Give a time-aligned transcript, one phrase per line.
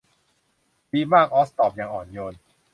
[0.91, 2.33] ดีมากออซตอบอย่างอ่อนโยน